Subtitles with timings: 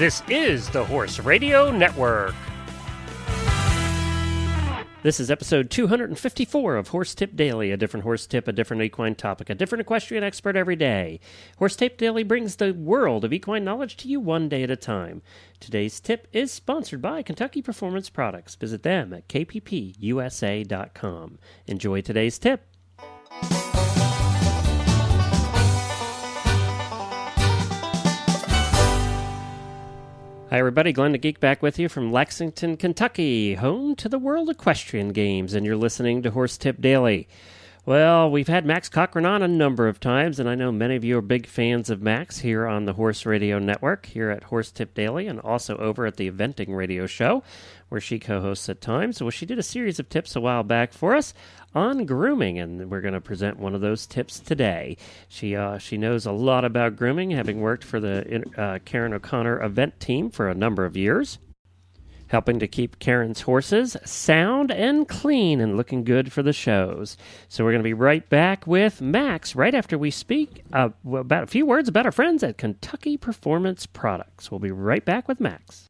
[0.00, 2.34] This is the Horse Radio Network.
[5.02, 9.14] This is episode 254 of Horse Tip Daily, a different horse tip, a different equine
[9.14, 11.20] topic, a different equestrian expert every day.
[11.58, 14.76] Horse Tip Daily brings the world of equine knowledge to you one day at a
[14.76, 15.20] time.
[15.60, 18.54] Today's tip is sponsored by Kentucky Performance Products.
[18.54, 19.98] Visit them at kppusa.com.
[21.66, 22.69] Enjoy today's tip.
[30.50, 30.92] Hi, everybody.
[30.92, 35.54] Glenn the Geek back with you from Lexington, Kentucky, home to the World Equestrian Games,
[35.54, 37.28] and you're listening to Horse Tip Daily.
[37.90, 41.02] Well, we've had Max Corcoran on a number of times, and I know many of
[41.02, 44.70] you are big fans of Max here on the Horse Radio Network, here at Horse
[44.70, 47.42] Tip Daily, and also over at the Eventing Radio Show,
[47.88, 49.20] where she co hosts at times.
[49.20, 51.34] Well, she did a series of tips a while back for us
[51.74, 54.96] on grooming, and we're going to present one of those tips today.
[55.26, 59.64] She uh, she knows a lot about grooming, having worked for the uh, Karen O'Connor
[59.64, 61.40] event team for a number of years,
[62.30, 67.16] helping to keep Karen's horses sound and clean and looking good for the shows.
[67.48, 71.44] So we're going to be right back with Max right after we speak uh, about
[71.44, 74.50] a few words about our friends at Kentucky Performance Products.
[74.50, 75.86] We'll be right back with Max.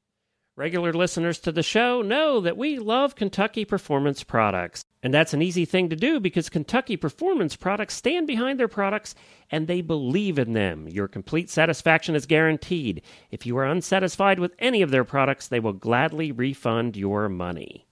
[0.57, 4.85] Regular listeners to the show know that we love Kentucky Performance Products.
[5.03, 9.15] And that's an easy thing to do because Kentucky Performance Products stand behind their products
[9.51, 10.89] and they believe in them.
[10.89, 13.03] Your complete satisfaction is guaranteed.
[13.31, 17.87] If you are unsatisfied with any of their products, they will gladly refund your money.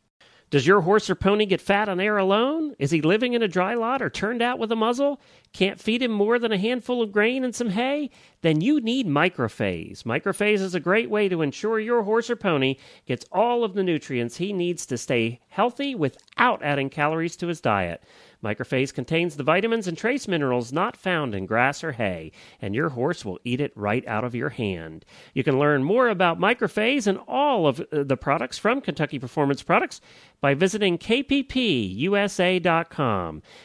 [0.50, 2.75] Does your horse or pony get fat on air alone?
[2.78, 5.20] Is he living in a dry lot or turned out with a muzzle?
[5.53, 8.11] Can't feed him more than a handful of grain and some hay?
[8.41, 10.05] Then you need Microphase.
[10.05, 13.83] Microphase is a great way to ensure your horse or pony gets all of the
[13.83, 18.03] nutrients he needs to stay healthy without adding calories to his diet.
[18.42, 22.31] Microphase contains the vitamins and trace minerals not found in grass or hay,
[22.62, 25.05] and your horse will eat it right out of your hand.
[25.34, 29.65] You can learn more about Microphase and all of uh, the products from Kentucky Performance
[29.65, 30.00] Products
[30.41, 31.43] by visiting kppusa.com.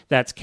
[0.07, 0.33] That's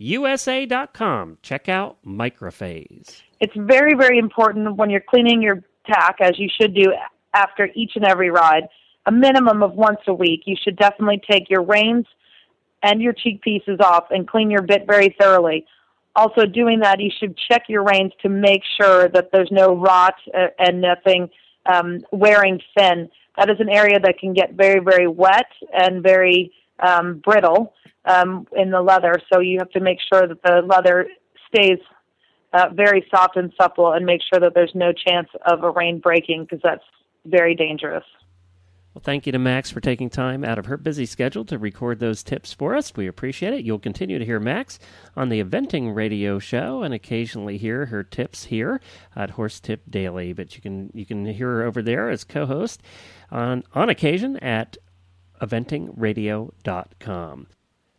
[0.00, 1.38] kppusa.com.
[1.42, 3.22] Check out Microphase.
[3.40, 6.92] It's very, very important when you're cleaning your tack, as you should do
[7.34, 8.64] after each and every ride,
[9.06, 10.42] a minimum of once a week.
[10.46, 12.06] You should definitely take your reins
[12.82, 15.66] and your cheek pieces off and clean your bit very thoroughly.
[16.16, 20.14] Also, doing that, you should check your reins to make sure that there's no rot
[20.34, 21.30] uh, and nothing
[21.66, 23.08] um, wearing thin.
[23.36, 26.52] That is an area that can get very, very wet and very
[26.82, 27.74] um, brittle
[28.04, 29.14] um, in the leather.
[29.32, 31.08] So you have to make sure that the leather
[31.48, 31.78] stays
[32.52, 36.00] uh, very soft and supple and make sure that there's no chance of a rein
[36.00, 36.84] breaking because that's
[37.24, 38.04] very dangerous.
[38.94, 42.00] Well, thank you to Max for taking time out of her busy schedule to record
[42.00, 42.92] those tips for us.
[42.96, 43.64] We appreciate it.
[43.64, 44.80] You'll continue to hear Max
[45.14, 48.80] on the Eventing Radio Show and occasionally hear her tips here
[49.14, 50.32] at Horse Tip Daily.
[50.32, 52.82] But you can you can hear her over there as co-host
[53.30, 54.76] on on occasion at
[55.40, 57.46] eventingradio.com.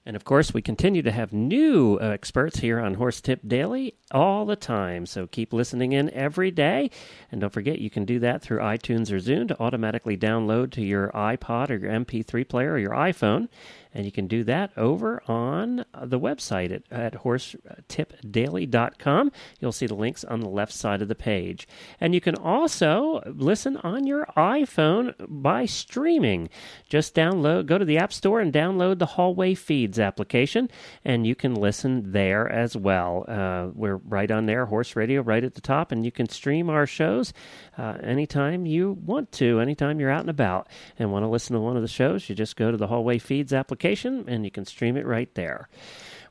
[0.05, 3.93] And of course, we continue to have new uh, experts here on Horse Tip Daily
[4.09, 5.05] all the time.
[5.05, 6.89] So keep listening in every day.
[7.31, 10.81] And don't forget, you can do that through iTunes or Zune to automatically download to
[10.81, 13.47] your iPod or your MP3 player or your iPhone.
[13.93, 19.31] And you can do that over on the website at, at horsetipdaily.com.
[19.59, 21.67] You'll see the links on the left side of the page.
[21.99, 26.49] And you can also listen on your iPhone by streaming.
[26.87, 29.55] Just download, go to the App Store and download the Hallway
[29.99, 30.69] Application,
[31.05, 33.25] and you can listen there as well.
[33.27, 36.69] Uh, we're right on there, Horse Radio, right at the top, and you can stream
[36.69, 37.33] our shows
[37.77, 41.59] uh, anytime you want to, anytime you're out and about and want to listen to
[41.59, 42.29] one of the shows.
[42.29, 45.69] You just go to the Hallway Feeds application and you can stream it right there.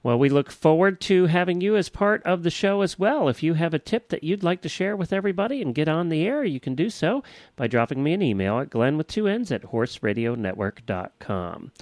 [0.03, 3.29] Well, we look forward to having you as part of the show as well.
[3.29, 6.09] If you have a tip that you'd like to share with everybody and get on
[6.09, 7.23] the air, you can do so
[7.57, 11.73] by dropping me an email at glenn with two n's at horseradionetwork.com.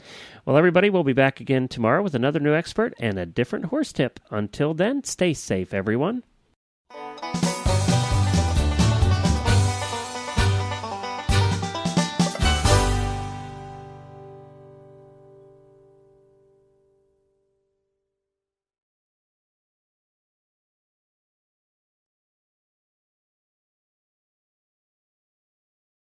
[0.45, 3.93] Well, everybody, we'll be back again tomorrow with another new expert and a different horse
[3.93, 4.19] tip.
[4.31, 6.25] Until then, stay safe, everyone.